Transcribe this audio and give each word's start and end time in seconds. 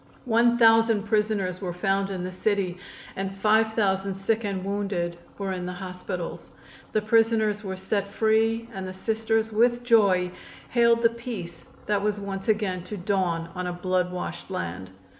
One 0.25 0.57
thousand 0.57 1.03
prisoners 1.03 1.61
were 1.61 1.73
found 1.73 2.09
in 2.09 2.23
the 2.23 2.31
city 2.31 2.79
and 3.15 3.37
five 3.37 3.73
thousand 3.73 4.15
sick 4.15 4.43
and 4.43 4.65
wounded 4.65 5.19
were 5.37 5.51
in 5.51 5.67
the 5.67 5.73
hospitals. 5.73 6.49
The 6.91 7.03
prisoners 7.03 7.63
were 7.63 7.75
set 7.75 8.07
free 8.07 8.67
and 8.73 8.87
the 8.87 8.93
Sisters 8.95 9.51
with 9.51 9.83
joy 9.83 10.31
hailed 10.69 11.03
the 11.03 11.09
peace 11.11 11.65
that 11.85 12.01
was 12.01 12.19
once 12.19 12.47
again 12.47 12.81
to 12.85 12.97
dawn 12.97 13.49
on 13.53 13.67
a 13.67 13.73
blood 13.73 14.11
washed 14.11 14.49
land. 14.49 14.89